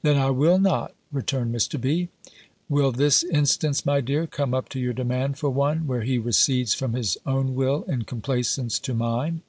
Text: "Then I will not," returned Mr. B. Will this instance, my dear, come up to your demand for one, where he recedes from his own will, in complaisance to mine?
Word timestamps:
"Then 0.00 0.16
I 0.16 0.30
will 0.30 0.58
not," 0.58 0.94
returned 1.12 1.54
Mr. 1.54 1.78
B. 1.78 2.08
Will 2.66 2.92
this 2.92 3.22
instance, 3.22 3.84
my 3.84 4.00
dear, 4.00 4.26
come 4.26 4.54
up 4.54 4.70
to 4.70 4.80
your 4.80 4.94
demand 4.94 5.36
for 5.36 5.50
one, 5.50 5.86
where 5.86 6.00
he 6.00 6.16
recedes 6.16 6.72
from 6.72 6.94
his 6.94 7.18
own 7.26 7.54
will, 7.54 7.82
in 7.82 8.04
complaisance 8.04 8.78
to 8.78 8.94
mine? 8.94 9.42